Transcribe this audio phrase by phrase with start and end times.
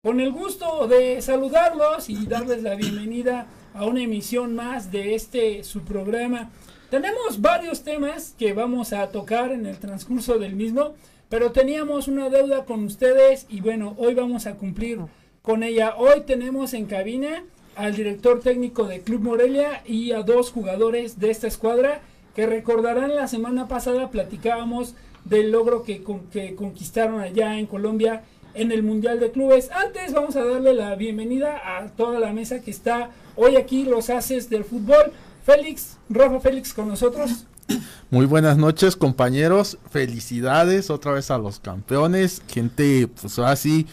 [0.00, 5.64] Con el gusto de saludarlos y darles la bienvenida a una emisión más de este
[5.64, 6.52] su programa.
[6.88, 10.94] Tenemos varios temas que vamos a tocar en el transcurso del mismo,
[11.28, 15.00] pero teníamos una deuda con ustedes y bueno, hoy vamos a cumplir
[15.42, 15.96] con ella.
[15.96, 17.42] Hoy tenemos en cabina
[17.74, 22.02] al director técnico de Club Morelia y a dos jugadores de esta escuadra
[22.36, 24.94] que recordarán la semana pasada platicábamos
[25.24, 28.22] del logro que, que conquistaron allá en Colombia
[28.54, 29.70] en el Mundial de Clubes.
[29.70, 34.10] Antes vamos a darle la bienvenida a toda la mesa que está hoy aquí, los
[34.10, 35.12] haces del fútbol.
[35.44, 37.46] Félix, Rafa Félix con nosotros.
[38.10, 43.86] Muy buenas noches compañeros, felicidades otra vez a los campeones, gente pues así,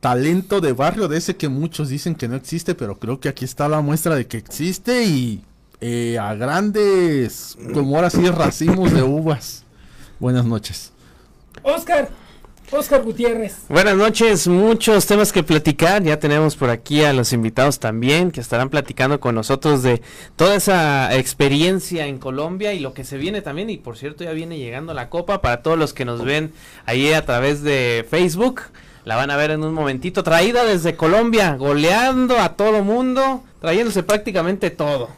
[0.00, 3.44] talento de barrio de ese que muchos dicen que no existe, pero creo que aquí
[3.44, 5.42] está la muestra de que existe y
[5.80, 9.64] eh, a grandes, como ahora sí, racimos de uvas.
[10.20, 10.92] Buenas noches.
[11.62, 12.08] Oscar,
[12.74, 13.66] Oscar Gutiérrez.
[13.68, 16.02] Buenas noches, muchos temas que platicar.
[16.02, 20.00] Ya tenemos por aquí a los invitados también que estarán platicando con nosotros de
[20.36, 23.68] toda esa experiencia en Colombia y lo que se viene también.
[23.68, 26.52] Y por cierto, ya viene llegando la copa para todos los que nos ven
[26.86, 28.62] ahí a través de Facebook.
[29.04, 34.02] La van a ver en un momentito, traída desde Colombia, goleando a todo mundo, trayéndose
[34.02, 35.10] prácticamente todo.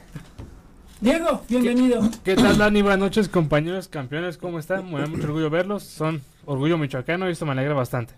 [1.00, 2.02] Diego, bienvenido.
[2.24, 2.82] ¿Qué, tal, Dani?
[2.82, 4.90] Buenas noches, compañeros, campeones, ¿cómo están?
[4.90, 5.84] Me da mucho orgullo verlos.
[5.84, 8.14] Son orgullo michoacano y esto me alegra bastante.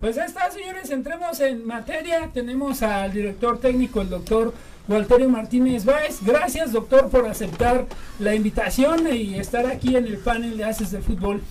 [0.00, 2.30] Pues ya está, señores, entremos en materia.
[2.32, 4.54] Tenemos al director técnico, el doctor
[4.86, 6.20] Walterio Martínez Báez.
[6.24, 7.86] Gracias, doctor, por aceptar
[8.20, 11.42] la invitación y estar aquí en el panel de Haces de Fútbol.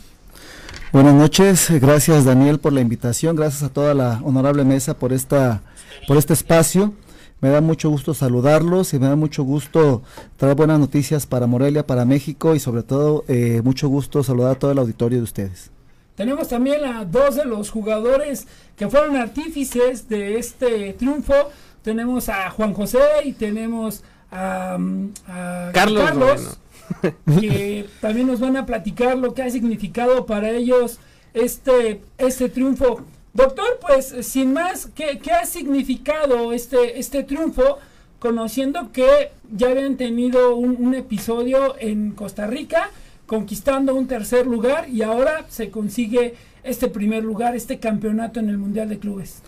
[0.94, 5.62] Buenas noches, gracias Daniel por la invitación, gracias a toda la honorable mesa por esta
[6.08, 6.94] por este espacio.
[7.42, 10.02] Me da mucho gusto saludarlos y me da mucho gusto
[10.38, 14.60] traer buenas noticias para Morelia, para México y sobre todo eh, mucho gusto saludar a
[14.60, 15.72] todo el auditorio de ustedes.
[16.18, 21.36] Tenemos también a dos de los jugadores que fueron artífices de este triunfo.
[21.84, 25.12] Tenemos a Juan José y tenemos a, mm,
[25.74, 26.58] Carlos,
[27.40, 30.98] que también nos van a platicar lo que ha significado para ellos
[31.36, 33.06] este, este triunfo.
[33.36, 37.78] Doctor, pues sin más, ¿qué, ha significado este, este triunfo?
[38.18, 42.90] Conociendo que ya habían tenido un, episodio en Costa Rica,
[43.28, 48.58] conquistando un tercer lugar y ahora se consigue este primer lugar, este campeonato en el
[48.58, 49.42] Mundial de Clubes.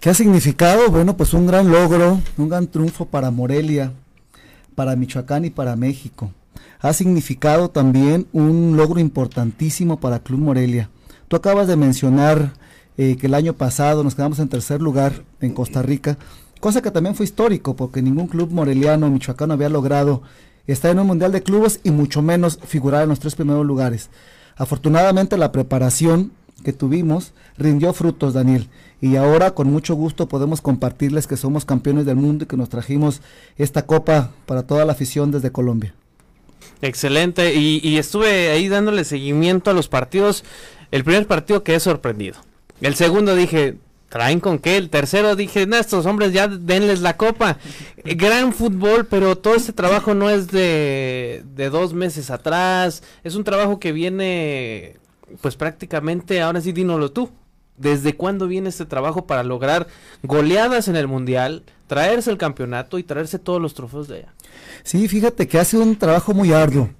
[0.00, 0.90] ¿Qué ha significado?
[0.90, 3.92] Bueno, pues un gran logro, un gran triunfo para Morelia,
[4.74, 6.32] para Michoacán y para México.
[6.80, 10.90] Ha significado también un logro importantísimo para Club Morelia.
[11.28, 12.54] Tú acabas de mencionar
[12.98, 16.18] eh, que el año pasado nos quedamos en tercer lugar en Costa Rica,
[16.60, 20.22] cosa que también fue histórico porque ningún club moreliano michoacano había logrado
[20.66, 24.10] estar en un mundial de clubes y mucho menos figurar en los tres primeros lugares.
[24.56, 26.32] Afortunadamente la preparación
[26.64, 28.68] que tuvimos rindió frutos, Daniel,
[29.00, 32.68] y ahora con mucho gusto podemos compartirles que somos campeones del mundo y que nos
[32.68, 33.20] trajimos
[33.56, 35.94] esta copa para toda la afición desde Colombia.
[36.80, 40.44] Excelente, y, y estuve ahí dándole seguimiento a los partidos.
[40.90, 42.36] El primer partido que he sorprendido
[42.82, 43.76] el segundo dije,
[44.12, 44.76] ¿traen con qué?
[44.76, 47.56] El tercero dije, no, estos hombres ya denles la copa.
[48.04, 53.02] Gran fútbol, pero todo este trabajo no es de, de dos meses atrás.
[53.24, 54.96] Es un trabajo que viene,
[55.40, 57.30] pues prácticamente, ahora sí, dínoslo tú.
[57.78, 59.86] ¿Desde cuándo viene este trabajo para lograr
[60.22, 64.34] goleadas en el Mundial, traerse el campeonato y traerse todos los trofeos de allá?
[64.82, 66.90] Sí, fíjate que hace un trabajo muy arduo.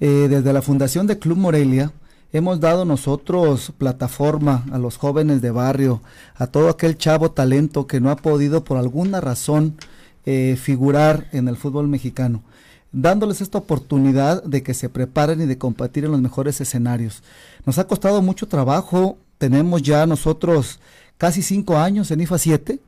[0.00, 1.92] Eh, desde la fundación de Club Morelia,
[2.32, 6.02] hemos dado nosotros plataforma a los jóvenes de barrio,
[6.34, 9.76] a todo aquel chavo talento que no ha podido por alguna razón
[10.26, 12.42] eh, figurar en el fútbol mexicano,
[12.92, 17.22] dándoles esta oportunidad de que se preparen y de competir en los mejores escenarios.
[17.64, 20.80] Nos ha costado mucho trabajo, tenemos ya nosotros
[21.16, 22.80] casi cinco años en IFA 7,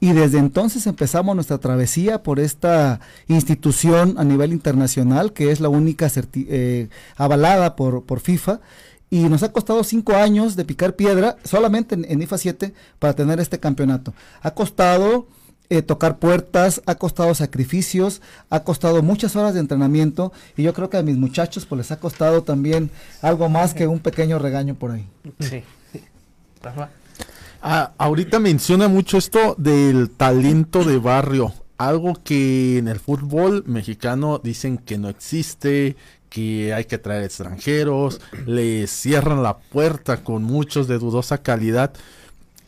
[0.00, 5.68] y desde entonces empezamos nuestra travesía por esta institución a nivel internacional, que es la
[5.68, 8.60] única eh, avalada por, por FIFA,
[9.10, 13.40] y nos ha costado cinco años de picar piedra solamente en, IFA 7 para tener
[13.40, 14.12] este campeonato.
[14.42, 15.28] Ha costado
[15.70, 18.20] eh, tocar puertas, ha costado sacrificios,
[18.50, 21.92] ha costado muchas horas de entrenamiento y yo creo que a mis muchachos pues les
[21.92, 22.90] ha costado también
[23.22, 25.06] algo más que un pequeño regaño por ahí.
[25.38, 25.62] Sí.
[27.66, 34.38] Ah, ahorita menciona mucho esto del talento de barrio, algo que en el fútbol mexicano
[34.38, 35.96] dicen que no existe,
[36.28, 41.94] que hay que traer extranjeros, le cierran la puerta con muchos de dudosa calidad.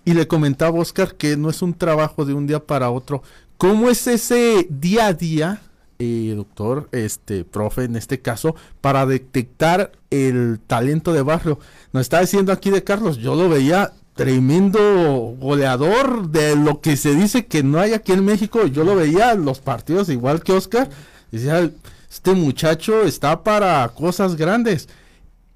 [0.07, 3.23] Y le comentaba Oscar que no es un trabajo de un día para otro.
[3.59, 5.61] ¿Cómo es ese día a día,
[5.99, 11.59] eh, doctor, este, profe, en este caso, para detectar el talento de barrio?
[11.93, 17.15] Nos está diciendo aquí de Carlos, yo lo veía tremendo goleador de lo que se
[17.15, 18.67] dice que no hay aquí en México.
[18.67, 20.89] Yo lo veía en los partidos igual que Oscar.
[21.31, 21.71] Decía,
[22.11, 24.89] este muchacho está para cosas grandes.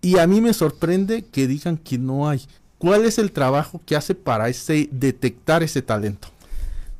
[0.03, 2.43] Y a mí me sorprende que digan que no hay.
[2.79, 6.29] ¿Cuál es el trabajo que hace para ese detectar ese talento?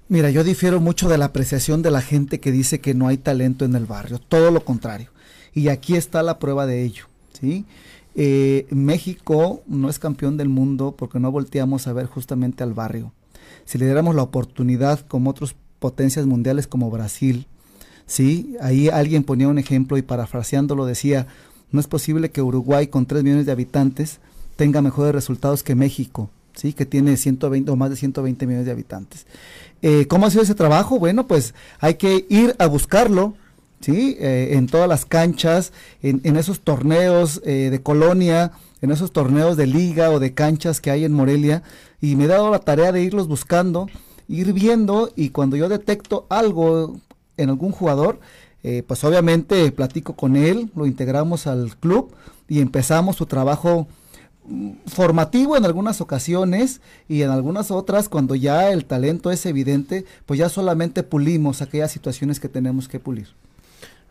[0.09, 3.17] Mira, yo difiero mucho de la apreciación de la gente que dice que no hay
[3.17, 5.11] talento en el barrio, todo lo contrario.
[5.55, 7.05] Y aquí está la prueba de ello,
[7.39, 7.65] ¿sí?
[8.15, 13.13] Eh, México no es campeón del mundo porque no volteamos a ver justamente al barrio.
[13.65, 17.47] Si le diéramos la oportunidad como otras potencias mundiales como Brasil,
[18.07, 18.57] ¿sí?
[18.61, 21.27] Ahí alguien ponía un ejemplo y parafraseándolo decía,
[21.71, 24.19] no es posible que Uruguay con 3 millones de habitantes
[24.57, 26.73] tenga mejores resultados que México, ¿sí?
[26.73, 29.27] Que tiene 120 o más de 120 millones de habitantes.
[29.83, 30.99] Eh, ¿Cómo ha sido ese trabajo?
[30.99, 33.35] Bueno, pues hay que ir a buscarlo,
[33.81, 34.17] ¿sí?
[34.21, 35.73] Eh, en todas las canchas,
[36.03, 40.91] en, esos torneos eh, de colonia, en esos torneos de liga o de canchas que
[40.91, 41.63] hay en Morelia,
[42.01, 43.89] y me he dado la tarea de irlos buscando,
[44.29, 46.99] ir viendo, y cuando yo detecto algo
[47.37, 48.21] en algún jugador,
[48.87, 52.13] pues obviamente platico con él, lo integramos al club
[52.47, 53.87] y empezamos su trabajo
[54.87, 60.39] formativo en algunas ocasiones y en algunas otras cuando ya el talento es evidente, pues
[60.39, 63.29] ya solamente pulimos aquellas situaciones que tenemos que pulir.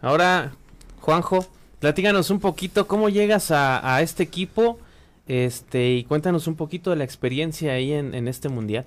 [0.01, 0.53] Ahora,
[1.01, 1.45] Juanjo,
[1.79, 4.79] platícanos un poquito cómo llegas a, este equipo
[5.27, 8.85] este y cuéntanos un poquito de la experiencia ahí en, este mundial.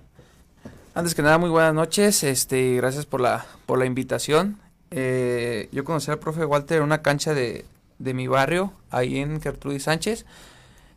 [0.94, 4.58] Antes que nada, muy buenas noches, este, gracias por la, por la invitación.
[4.90, 7.64] Eh, yo conocí al profe Walter en una cancha de,
[7.98, 10.26] de mi barrio, ahí en Gertrudis Sánchez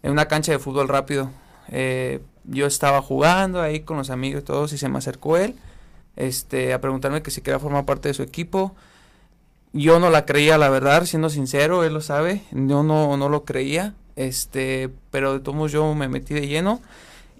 [0.06, 1.32] en una cancha de fútbol rápido.
[1.70, 5.56] Eh, yo estaba jugando ahí con los amigos y todos y se me acercó él
[6.16, 8.76] este, a preguntarme que si quería formar parte de su equipo.
[9.78, 13.44] Yo no la creía, la verdad, siendo sincero, él lo sabe, yo no, no lo
[13.44, 16.82] creía, este, pero de todos modos yo me metí de lleno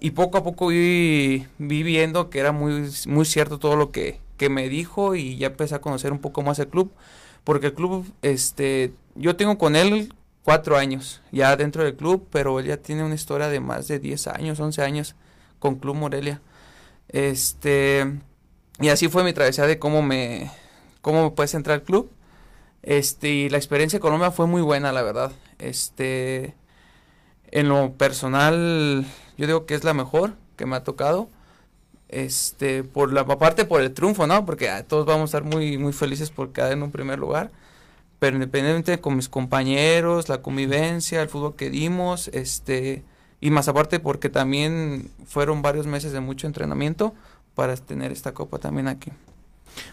[0.00, 4.20] y poco a poco vi, vi viendo que era muy, muy cierto todo lo que,
[4.36, 6.92] que me dijo y ya empecé a conocer un poco más el club,
[7.42, 10.12] porque el club, este, yo tengo con él
[10.42, 13.98] cuatro años ya dentro del club, pero él ya tiene una historia de más de
[13.98, 15.16] 10 años, 11 años
[15.58, 16.42] con Club Morelia.
[17.08, 18.20] Este,
[18.78, 20.50] y así fue mi travesía de cómo me,
[21.00, 22.10] cómo me puedes entrar al club.
[22.86, 25.32] Este, y la experiencia en Colombia fue muy buena, la verdad.
[25.58, 26.54] Este,
[27.50, 29.04] en lo personal,
[29.36, 31.28] yo digo que es la mejor que me ha tocado.
[32.08, 34.46] Este, por la parte por el triunfo, ¿no?
[34.46, 37.50] Porque ah, todos vamos a estar muy, muy felices por quedar en un primer lugar
[38.18, 43.04] pero independientemente con mis compañeros, la convivencia, el fútbol que dimos, este,
[43.40, 47.14] y más aparte porque también fueron varios meses de mucho entrenamiento
[47.54, 49.12] para tener esta copa también aquí.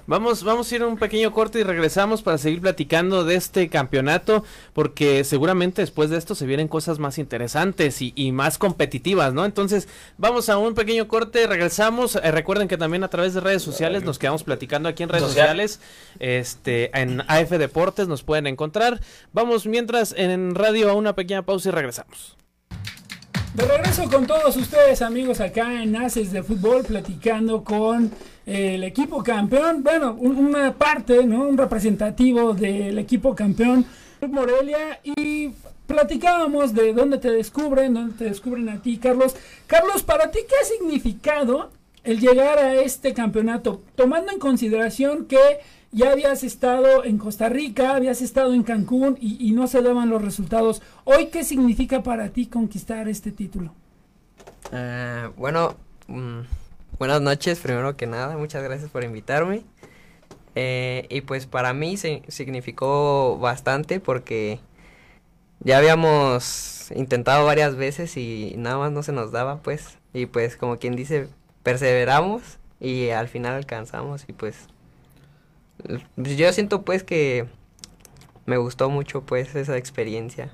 [0.07, 3.69] Vamos, vamos a ir a un pequeño corte y regresamos para seguir platicando de este
[3.69, 4.43] campeonato,
[4.73, 9.45] porque seguramente después de esto se vienen cosas más interesantes y, más competitivas, ¿no?
[9.45, 9.87] Entonces,
[10.17, 12.15] vamos a un pequeño corte, regresamos.
[12.15, 15.25] Eh, recuerden que también a través de redes sociales nos quedamos platicando aquí en redes
[15.25, 15.79] sociales,
[16.19, 18.99] este, en AF Deportes nos pueden encontrar.
[19.31, 22.37] Vamos mientras en radio a una pequeña pausa y regresamos.
[23.53, 28.11] De regreso con todos ustedes, amigos, acá en Haces de Fútbol, platicando con
[28.45, 29.83] el equipo campeón.
[29.83, 31.47] Bueno, una parte, ¿no?
[31.47, 33.85] Un representativo del equipo campeón,
[34.29, 34.99] Morelia.
[35.03, 35.51] Y
[35.87, 39.35] platicábamos de dónde te descubren, dónde te descubren a ti, Carlos.
[39.67, 41.71] Carlos, ¿para ti qué ha significado
[42.03, 43.81] el llegar a este campeonato?
[43.95, 45.37] Tomando en consideración que
[45.91, 50.21] ya habías estado en Costa Rica, habías estado en Cancún y, no se daban los
[50.21, 50.81] resultados.
[51.03, 53.73] Hoy, ¿qué significa para ti conquistar este título?
[54.71, 55.75] Ah, bueno,
[56.07, 56.39] mm,
[56.99, 59.63] buenas noches, primero que nada, muchas gracias por invitarme.
[60.55, 64.59] Eh, y pues para mí se, significó bastante porque
[65.61, 69.97] ya habíamos intentado varias veces y nada más no se nos daba, pues.
[70.13, 71.27] Y pues como quien dice,
[71.63, 74.67] perseveramos y al final alcanzamos y pues
[76.15, 77.47] yo siento pues que
[78.45, 80.51] me gustó mucho pues esa experiencia.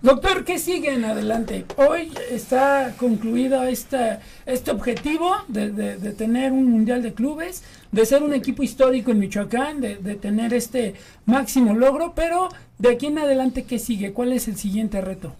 [0.00, 1.64] Doctor, ¿qué sigue en adelante?
[1.76, 8.22] Hoy está concluido esta, este objetivo de, de, tener un mundial de clubes, de ser
[8.22, 10.94] un equipo histórico en Michoacán, de, de, tener este
[11.26, 14.12] máximo logro, pero de aquí en adelante, ¿qué sigue?
[14.12, 15.34] ¿Cuál es el siguiente reto?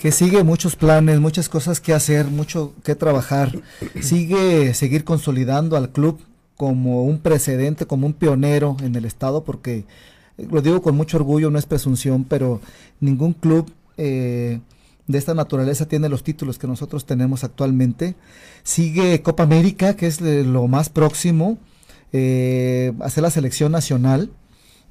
[0.00, 3.52] Que sigue muchos planes, muchas cosas que hacer, mucho que trabajar.
[4.00, 6.18] Sigue seguir consolidando al club
[6.56, 9.84] como un precedente, como un pionero en el estado, porque
[10.38, 12.60] eh, lo digo con mucho orgullo, no es presunción, pero
[13.00, 14.60] ningún club eh,
[15.06, 18.16] de esta naturaleza tiene los títulos que nosotros tenemos actualmente.
[18.62, 21.58] Sigue Copa América, que es lo más próximo,
[22.12, 24.30] eh, hacer la selección nacional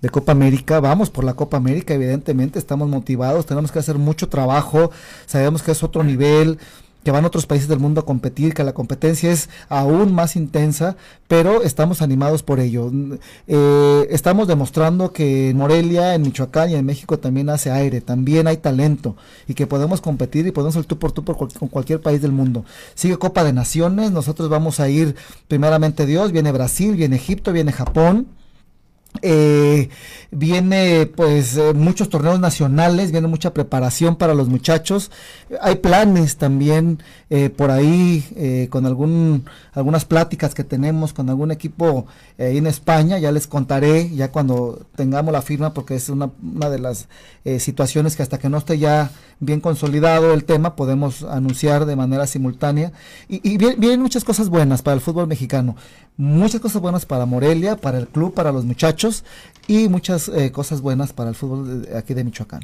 [0.02, 0.80] de Copa América.
[0.80, 4.92] Vamos por la Copa América, evidentemente, estamos motivados, tenemos que hacer mucho trabajo,
[5.26, 6.60] sabemos que es otro nivel,
[7.06, 10.36] que van a otros países del mundo a competir, que la competencia es aún más
[10.36, 10.98] intensa,
[11.28, 12.92] pero estamos animados por ello.
[13.46, 18.48] Eh, estamos demostrando que en Morelia, en Michoacán y en México también hace aire, también
[18.48, 19.16] hay talento
[19.48, 22.32] y que podemos competir y podemos ir tú por tú por con cualquier país del
[22.32, 22.66] mundo.
[22.96, 25.16] Sigue Copa de Naciones, nosotros vamos a ir
[25.48, 28.26] primeramente Dios, viene Brasil, viene Egipto, viene Japón.
[29.22, 29.90] Eh,
[30.32, 35.12] viene pues eh, muchos torneos nacionales, viene mucha preparación para los muchachos.
[35.62, 41.52] Hay planes también eh, por ahí eh, con algún algunas pláticas que tenemos con algún
[41.52, 42.08] equipo
[42.38, 43.18] en España.
[43.20, 47.08] Ya les contaré ya cuando tengamos la firma porque es una, una de las
[47.60, 52.26] situaciones que hasta que no esté ya bien consolidado el tema podemos anunciar de manera
[52.26, 52.92] simultánea.
[53.30, 55.76] Y, y vie- vienen muchas cosas buenas para el fútbol mexicano,
[56.18, 59.05] muchas cosas buenas para Morelia, para el club, para los muchachos
[59.68, 62.62] y muchas eh, cosas buenas para el fútbol de- aquí de Michoacán.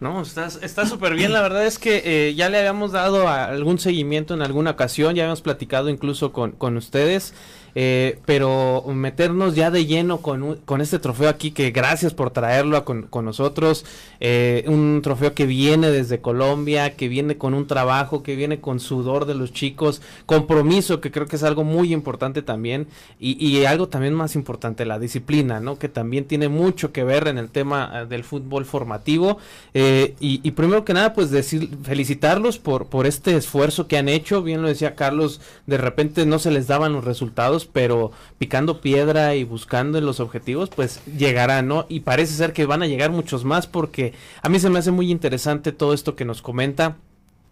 [0.00, 1.30] No, está súper bien.
[1.32, 5.24] La verdad es que eh, ya le habíamos dado algún seguimiento en alguna ocasión, ya
[5.24, 7.34] habíamos platicado incluso con, con ustedes.
[7.74, 12.84] Eh, pero meternos ya de lleno con, con este trofeo aquí, que gracias por traerlo
[12.84, 13.84] con, con nosotros.
[14.20, 18.80] eh, un trofeo que viene desde Colombia, que viene con un trabajo, que viene con
[18.80, 22.86] sudor de los chicos, compromiso, que creo que es algo muy importante también.
[23.18, 25.78] Y, y algo también más importante, la disciplina, ¿no?
[25.78, 29.38] Que también tiene mucho que ver en el tema eh, del fútbol formativo.
[29.74, 34.08] Eh, y, y primero que nada, pues decir, felicitarlos por, por este esfuerzo que han
[34.08, 34.42] hecho.
[34.42, 39.34] Bien lo decía Carlos, de repente no se les daban los resultados, pero picando piedra
[39.34, 41.86] y buscando en los objetivos, pues llegará, ¿no?
[41.88, 44.12] Y parece ser que van a llegar muchos más porque
[44.42, 46.96] a mí se me hace muy interesante todo esto que nos comenta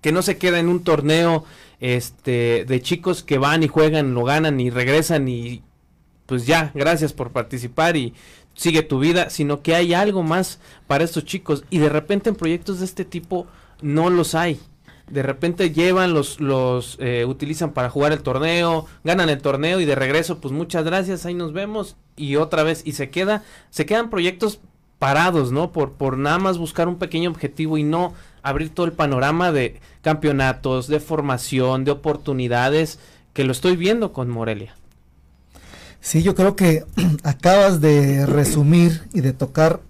[0.01, 1.45] que no se queda en un torneo
[1.81, 5.63] este de chicos que van y juegan, lo ganan y regresan y
[6.27, 8.15] pues ya, gracias por participar y
[8.55, 12.37] sigue tu vida, sino que hay algo más para estos chicos y de repente en
[12.37, 13.47] proyectos de este tipo
[13.81, 14.61] no los hay.
[15.11, 19.85] De repente llevan los los eh, utilizan para jugar el torneo, ganan el torneo y
[19.85, 23.87] de regreso pues muchas gracias, ahí nos vemos y otra vez y se queda se
[23.87, 24.61] quedan proyectos
[24.99, 25.73] parados, ¿no?
[25.73, 29.81] Por, por nada más buscar un pequeño objetivo y no abrir todo el panorama de
[30.03, 32.99] campeonatos, de formación, de oportunidades,
[33.33, 34.75] que lo estoy viendo con Morelia.
[36.01, 36.85] Sí, yo creo que
[37.23, 39.81] acabas de resumir y de tocar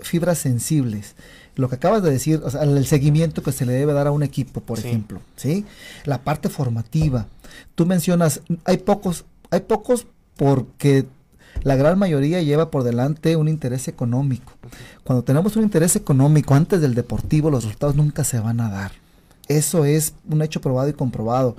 [0.00, 1.14] fibras sensibles.
[1.58, 4.12] Lo que acabas de decir, o sea, el seguimiento que se le debe dar a
[4.12, 4.86] un equipo, por Sí.
[4.88, 5.66] ejemplo, ¿sí?
[6.04, 7.26] La parte formativa.
[7.74, 11.04] Tú mencionas, hay pocos, hay pocos porque
[11.64, 14.52] la gran mayoría lleva por delante un interés económico.
[15.02, 18.92] Cuando tenemos un interés económico antes del deportivo, los resultados nunca se van a dar.
[19.48, 21.56] Eso es un hecho probado y comprobado.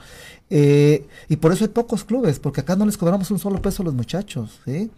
[0.52, 3.82] Eh, y por eso hay pocos clubes, porque acá no les cobramos un solo peso
[3.84, 4.90] a los muchachos, ¿sí?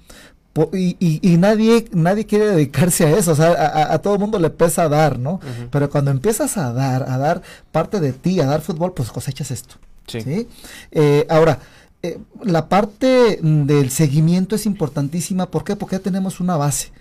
[0.74, 4.38] Y, y- y nadie, nadie quiere dedicarse a eso, o sea, a, todo el mundo
[4.38, 5.40] le pesa dar, ¿no?
[5.72, 7.42] Pero cuando empiezas a dar, a dar
[7.72, 9.76] parte de ti, a dar fútbol, pues cosechas esto.
[10.08, 10.22] Sí.
[10.22, 10.48] ¿sí?
[10.92, 11.60] Eh, ahora,
[12.04, 15.46] eh, la parte del seguimiento es importantísima.
[15.46, 15.78] ¿Por qué?
[15.78, 16.92] Porque ya tenemos una base.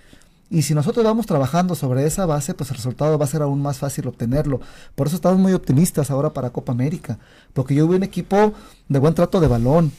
[0.49, 3.63] Y si nosotros vamos trabajando sobre esa base, pues el resultado va a ser aún
[3.63, 4.61] más fácil obtenerlo.
[4.95, 7.19] Por eso estamos muy optimistas ahora para Copa América.
[7.53, 8.53] Porque yo vi un equipo
[8.89, 9.91] de buen trato de balón.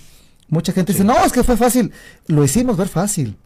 [0.50, 1.92] Mucha gente dice, no, es que fue fácil.
[2.28, 3.38] Lo hicimos ver fácil.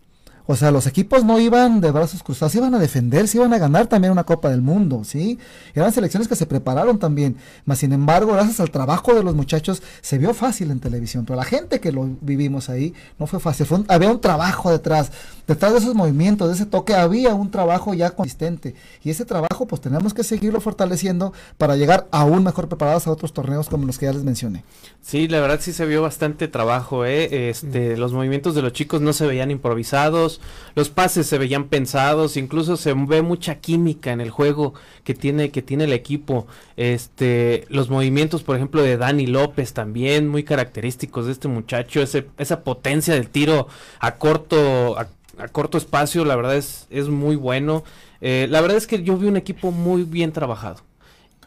[0.48, 3.58] O sea, los equipos no iban de brazos cruzados, iban a defender, se iban a
[3.58, 5.40] ganar también una Copa del Mundo, ¿sí?
[5.74, 7.36] Eran selecciones que se prepararon también.
[7.66, 11.25] Mas, sin embargo, gracias al trabajo de los muchachos, se vio fácil en televisión.
[11.25, 13.66] Pero la gente que lo vivimos ahí, no fue fácil.
[13.66, 15.12] Fue un- había un trabajo detrás.
[15.48, 18.75] Detrás de esos movimientos, de ese toque, había un trabajo ya consistente.
[19.04, 23.34] Y ese trabajo, pues tenemos que seguirlo fortaleciendo para llegar aún mejor preparados a otros
[23.34, 24.64] torneos como los que ya les mencioné.
[25.02, 27.50] Sí, la verdad sí se vio bastante trabajo, ¿eh?
[27.50, 30.35] Este, los movimientos de los chicos no se veían improvisados,
[30.75, 34.74] los pases se veían pensados, incluso se ve mucha química en el juego
[35.04, 36.48] que tiene, que tiene el equipo.
[36.77, 42.63] Este, los movimientos, por ejemplo, de Dani López también, muy característicos de este muchacho, esa
[42.63, 43.68] potencia del tiro
[44.00, 45.08] a corto, a
[45.51, 47.84] corto espacio, la verdad es, es muy bueno.
[48.22, 50.82] Eh, la verdad es que yo vi un equipo muy bien trabajado.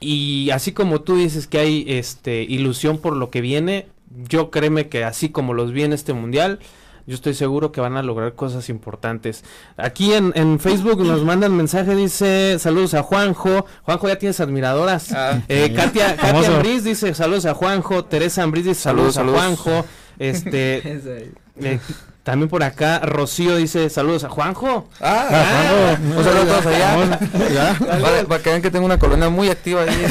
[0.01, 3.89] Y así como tú dices que hay este ilusión por lo que viene,
[4.29, 6.61] yo créeme que así como los vi en este mundial,
[7.09, 9.43] yo estoy seguro que van a lograr cosas importantes.
[9.79, 13.65] Aquí en, en Facebook nos mandan mensaje, dice saludos a Juanjo.
[13.85, 15.11] Juanjo ya tienes admiradoras.
[15.13, 16.49] Ah, Eh, Katia, Katia.
[16.57, 18.05] Ambriz dice saludos a Juanjo.
[18.05, 19.43] Teresa Ambriz dice saludos, Saludos, a.
[19.43, 19.87] Juanjo.
[20.19, 20.83] Este,
[21.63, 21.81] eh,
[22.25, 24.87] también por acá Rocío dice saludos a Juanjo.
[25.01, 27.79] Ah, un saludo a todos allá.
[27.79, 30.11] Para, para que vean que tengo una colonia muy activa ahí en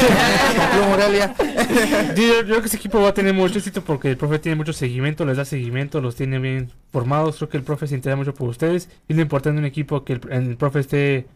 [0.80, 1.36] Club Morelia.
[2.16, 4.74] Yo, creo que ese equipo va a tener mucho éxito porque el profe tiene mucho
[4.74, 7.38] seguimiento, les da seguimiento, los tiene bien formados.
[7.38, 8.90] Creo que el profe se interesa mucho por ustedes.
[9.08, 11.28] Y lo importante en un equipo que el, el profe esté,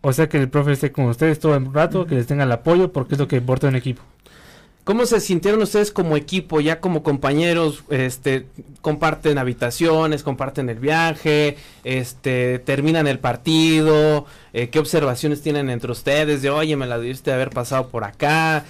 [0.00, 2.52] o sea, que el profe esté con ustedes todo el rato, que les tenga el
[2.52, 4.02] apoyo, porque es lo que importa un equipo.
[4.84, 7.84] ¿Cómo se sintieron ustedes como equipo, ya como compañeros?
[7.88, 8.44] Este,
[8.82, 14.26] comparten habitaciones, comparten el viaje, este, terminan el partido.
[14.52, 16.42] eh, ¿Qué observaciones tienen entre ustedes?
[16.42, 18.66] De, oye, me la debiste haber pasado por acá.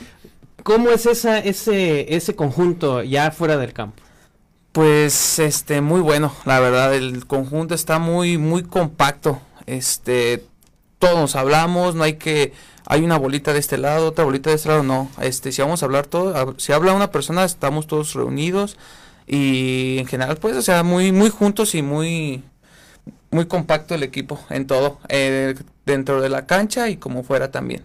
[0.65, 4.03] ¿Cómo es esa, ese, ese conjunto ya fuera del campo?
[4.73, 9.41] Pues este muy bueno, la verdad, el conjunto está muy muy compacto.
[9.67, 10.43] Este
[10.99, 12.55] todos hablamos, no hay que
[12.87, 15.11] hay una bolita de este lado, otra bolita de este lado, no.
[15.21, 18.79] Este si vamos a hablar todo, si habla una persona, estamos todos reunidos
[19.27, 22.43] y en general pues o sea, muy muy juntos y muy
[23.31, 25.55] muy compacto el equipo en todo, eh,
[25.85, 27.85] dentro de la cancha y como fuera también.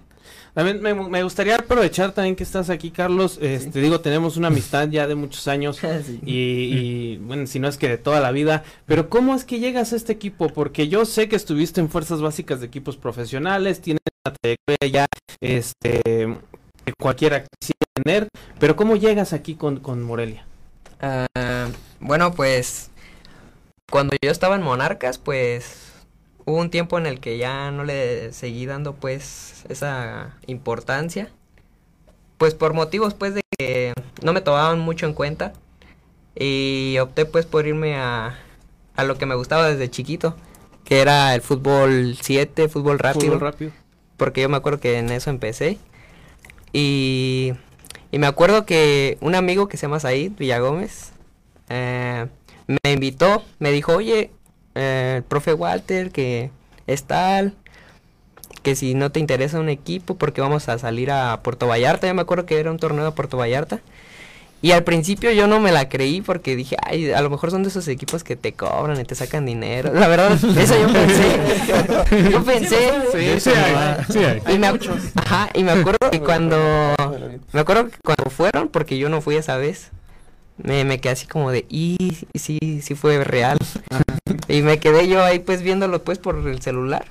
[0.53, 3.39] También me, me gustaría aprovechar también que estás aquí, Carlos.
[3.41, 6.19] Este, digo, tenemos una amistad ya de muchos años Sí.
[6.25, 8.63] y, y, bueno, si no es que de toda la vida.
[8.85, 10.49] Pero ¿cómo es que llegas a este equipo?
[10.49, 15.05] Porque yo sé que estuviste en fuerzas básicas de equipos profesionales, tienes una trayectoria ya,
[15.41, 16.01] este,
[16.85, 18.27] que cualquiera quisiera tener.
[18.59, 20.45] Pero ¿cómo llegas aquí con, con Morelia?
[21.01, 21.67] Ah,
[21.99, 22.89] bueno, pues
[23.89, 25.88] cuando yo estaba en Monarcas, pues
[26.49, 31.29] hubo un tiempo en el que ya no le seguí dando pues esa importancia.
[32.37, 35.53] Pues por motivos pues de que no me tomaban mucho en cuenta.
[36.35, 38.37] Y opté pues por irme a,
[38.95, 40.35] a lo que me gustaba desde chiquito,
[40.85, 43.71] que era el fútbol 7, fútbol rápido Fútbol rápido.
[44.17, 45.77] porque yo me acuerdo que en eso empecé.
[46.73, 47.53] Y,
[48.11, 51.11] y me acuerdo que un amigo que se llama Said Villagómez
[51.69, 52.27] eh,
[52.67, 54.31] me invitó, me dijo, oye,
[54.75, 56.51] eh, el profe Walter, que
[56.87, 57.53] es tal,
[58.63, 62.13] que si no te interesa un equipo, porque vamos a salir a Puerto Vallarta, yo
[62.13, 63.81] me acuerdo que era un torneo a Puerto Vallarta.
[64.61, 67.63] Y al principio yo no me la creí porque dije, ay, a lo mejor son
[67.63, 69.93] de esos equipos que te cobran y te sacan dinero.
[69.93, 72.29] La verdad, eso yo pensé.
[72.29, 72.91] Yo pensé.
[73.13, 74.41] Sí, sí hay, sí hay.
[74.53, 76.57] Y me, ajá, y me acuerdo que cuando
[77.53, 79.91] me acuerdo que cuando fueron, porque yo no fui esa vez,
[80.57, 83.57] me, me quedé así como de, y y sí, sí fue real.
[84.49, 87.05] Y me quedé yo ahí pues viéndolo pues por el celular.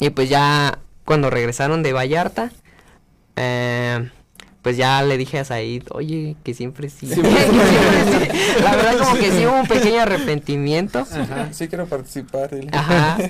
[0.00, 2.50] Y pues ya cuando regresaron de Vallarta,
[3.36, 4.10] eh,
[4.62, 7.06] pues ya le dije a Said, oye, que siempre sí.
[7.06, 7.30] que siempre
[8.32, 8.62] sí".
[8.62, 11.06] La verdad como que sí hubo un pequeño arrepentimiento.
[11.52, 12.50] Sí quiero participar.
[12.72, 13.18] Ajá.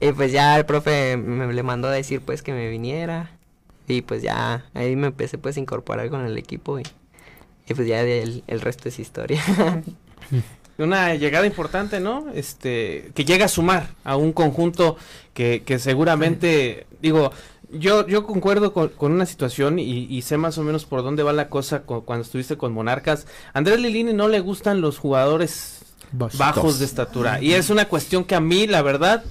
[0.00, 3.30] Y pues ya el profe me le mandó a decir pues que me viniera.
[3.86, 6.82] Y pues ya ahí me empecé pues a incorporar con el equipo y,
[7.68, 9.40] y pues ya el, el resto es historia.
[10.82, 12.26] Una llegada importante, ¿no?
[12.34, 14.96] Este, que llega a sumar a un conjunto
[15.34, 17.30] que, que seguramente, digo,
[17.70, 21.22] yo, yo concuerdo con, con una situación y, y sé más o menos por dónde
[21.22, 23.26] va la cosa cu- cuando estuviste con Monarcas.
[23.54, 25.78] A Andrés Lilini no le gustan los jugadores
[26.38, 27.40] bajos de estatura.
[27.40, 29.24] Y es una cuestión que a mí, la verdad,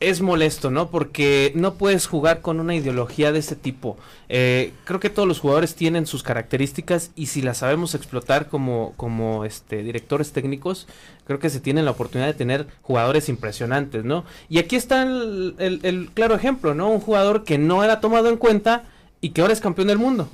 [0.00, 0.90] es molesto, ¿no?
[0.90, 3.96] Porque no puedes jugar con una ideología de ese tipo.
[4.28, 8.94] Eh, creo que todos los jugadores tienen sus características y si las sabemos explotar como,
[8.96, 10.88] como este, directores técnicos,
[11.26, 14.24] creo que se tiene la oportunidad de tener jugadores impresionantes, ¿no?
[14.48, 16.88] Y aquí está el, el- el claro ejemplo, ¿no?
[16.90, 18.84] Un jugador que no era tomado en cuenta
[19.20, 20.28] y que ahora es campeón del mundo.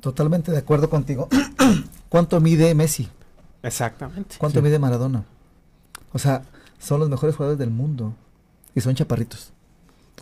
[0.00, 1.28] Totalmente de acuerdo contigo.
[2.08, 3.08] ¿Cuánto mide Messi?
[3.62, 4.36] Exactamente.
[4.38, 5.24] ¿Cuánto mide Maradona?
[6.12, 6.42] O sea,
[6.80, 8.14] son los mejores jugadores del mundo
[8.74, 9.52] y son chaparritos.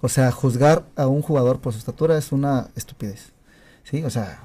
[0.03, 3.33] O sea, juzgar a un jugador por su estatura es una estupidez.
[3.85, 4.03] ¿Sí?
[4.05, 4.43] O sea,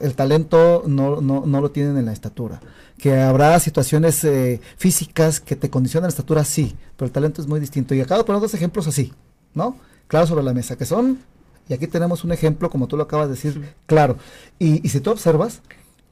[0.00, 2.60] el talento no, no, no lo tienen en la estatura.
[2.98, 7.48] Que habrá situaciones eh, físicas que te condicionan la estatura, sí, pero el talento es
[7.48, 7.94] muy distinto.
[7.94, 9.12] Y acabo de poner dos ejemplos así,
[9.54, 9.76] ¿no?
[10.08, 11.18] Claro sobre la mesa, que son,
[11.68, 14.16] y aquí tenemos un ejemplo, como tú lo acabas de decir, claro.
[14.58, 15.62] Y, y si tú observas,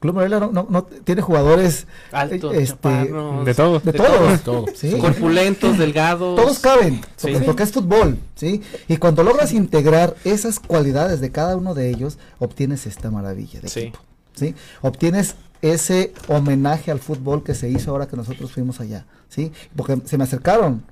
[0.05, 3.79] Club Morelia no, no, no tiene jugadores Altos, este, chaparros, De todo.
[3.79, 4.65] de de todos, todo.
[4.75, 4.91] ¿sí?
[4.99, 6.35] corpulentos, delgados.
[6.41, 7.33] Todos caben, Sí.
[7.45, 8.61] porque, es fútbol, ¿sí?
[8.87, 13.67] Y cuando logras integrar esas cualidades de cada uno de ellos, obtienes esta maravilla de
[13.69, 13.79] Sí.
[13.81, 13.99] equipo,
[14.35, 14.55] ¿sí?
[14.81, 19.51] Obtienes ese homenaje al fútbol que se hizo ahora que nosotros fuimos allá, ¿sí?
[19.75, 20.83] Porque se me acercaron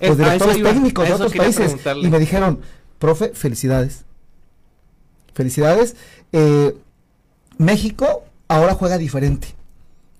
[0.00, 2.60] Eh, los eso directores iba, técnicos de otros países y me dijeron,
[2.98, 4.04] profe, felicidades.
[5.34, 5.96] Felicidades.
[6.32, 6.74] eh,
[7.58, 9.48] México ahora juega diferente,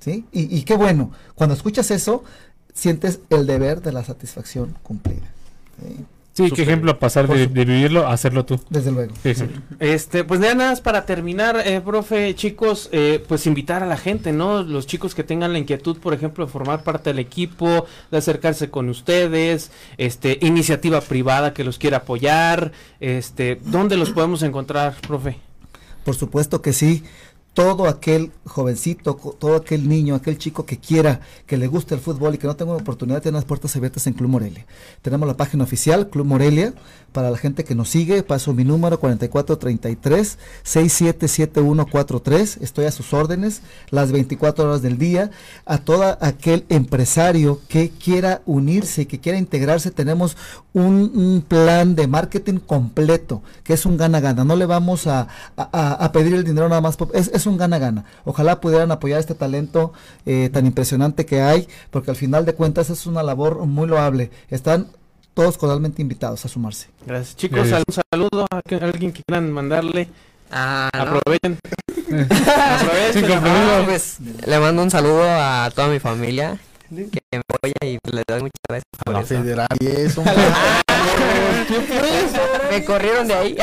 [0.01, 0.25] ¿sí?
[0.33, 2.25] Y, y qué bueno, cuando escuchas eso,
[2.73, 5.31] sientes el deber de la satisfacción cumplida.
[5.81, 6.05] ¿sí?
[6.37, 8.61] Sí, qué ejemplo pasar de, de vivirlo a hacerlo tú.
[8.69, 9.15] Desde luego.
[9.23, 9.47] Sí, sí.
[9.81, 13.97] Este, pues ya nada más para terminar, eh, profe, chicos, eh, pues invitar a la
[13.97, 14.63] gente, ¿no?
[14.63, 18.69] Los chicos que tengan la inquietud, por ejemplo, de formar parte del equipo, de acercarse
[18.69, 25.39] con ustedes, este, iniciativa privada que los quiera apoyar, este, ¿dónde los podemos encontrar, profe?
[26.05, 27.03] Por supuesto que sí.
[27.57, 32.35] Todo aquel jovencito, todo aquel niño, aquel chico que quiera, que le guste el fútbol
[32.35, 34.67] y que no tenga una oportunidad, tiene las puertas abiertas en Club Morelia.
[35.01, 36.75] Tenemos la página oficial, Club Morelia,
[37.13, 43.63] para la gente que nos sigue, paso mi número 4433 677143, estoy a sus órdenes
[43.89, 45.31] las 24 horas del día,
[45.65, 50.37] a todo aquel empresario que quiera unirse, que quiera integrarse, tenemos
[50.75, 56.35] un, plan de marketing completo, que es un gana-gana, no le vamos a, a- pedir
[56.35, 56.99] el dinero nada más,
[57.47, 59.93] es un gana-gana, ojalá pudieran apoyar este talento
[60.27, 64.31] eh, tan impresionante que hay, porque al final de cuentas es una labor muy loable,
[64.51, 64.89] están
[65.35, 66.89] todos cordialmente invitados a sumarse.
[67.07, 67.59] Gracias, chicos.
[67.59, 67.85] Gracias.
[67.87, 70.09] Un saludo a alguien que quieran mandarle.
[70.51, 71.03] Ah, no.
[71.03, 71.59] Aprovechen.
[73.13, 73.33] Sin Aprovechen.
[73.45, 78.25] Ah, pues le mando un saludo a toda mi familia que me apoya y les
[78.27, 79.29] doy muchas gracias por la eso.
[79.29, 80.25] federal y eso.
[82.71, 83.57] Me corrieron de ahí.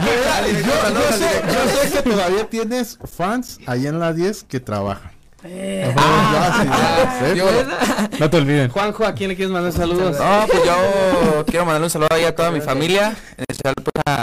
[0.00, 5.10] Yo, yo sé, yo sé que todavía tienes fans ahí en la 10 que trabajan.
[5.44, 8.70] Eh, Ya, sí, ya sé, Yo, pero- No te olviden.
[8.70, 10.16] Juanjo, ¿a quién le quieres mandar saludos?
[10.18, 14.02] no, pues yo quiero mandarle un saludo ahí a toda mi familia, en especial pues
[14.06, 14.22] a,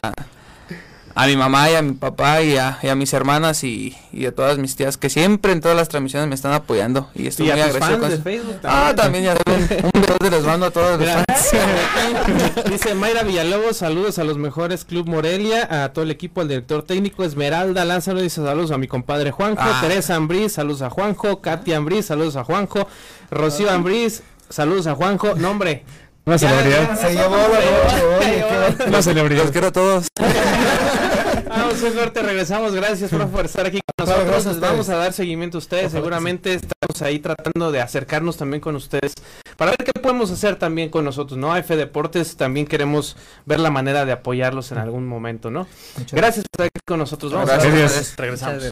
[1.21, 4.25] a mi mamá y a mi papá y a, y a mis hermanas y, y
[4.25, 7.47] a todas mis tías que siempre en todas las transmisiones me están apoyando y estoy
[7.47, 8.23] Y muy agradecido fans con eso.
[8.23, 11.51] Facebook Ah, también ya saben, un beso les mando a todos los Mira, fans.
[12.69, 16.83] Dice Mayra Villalobos, saludos a los mejores Club Morelia, a todo el equipo, al director
[16.83, 19.79] técnico Esmeralda Lázaro, dice saludos a mi compadre Juanjo, Ah.
[19.81, 22.87] Teresa Ambriz, saludos a Juanjo, Katia Ambriz, saludos a Juanjo,
[23.29, 25.83] Rocío Ambriz, saludos a Juanjo, nombre.
[26.25, 26.99] Una celebridad.
[26.99, 28.45] Se llevó la noche, oye,
[28.77, 29.41] qué Una celebridad.
[29.43, 30.07] Los quiero a todos.
[31.59, 32.73] Vamos corte, regresamos.
[32.73, 34.27] Gracias, profe, por estar aquí con nosotros.
[34.27, 35.85] gracias Les vamos a dar seguimiento a ustedes.
[35.87, 39.13] Ojalá Seguramente estamos ahí tratando de acercarnos también con ustedes
[39.57, 41.53] para ver qué podemos hacer también con nosotros, ¿no?
[41.53, 45.67] AF Deportes también queremos ver la manera de apoyarlos en algún momento, ¿no?
[45.97, 47.33] Muchas Gracias por estar aquí con nosotros.
[47.33, 47.91] Vamos a ver.
[48.17, 48.71] Regresamos.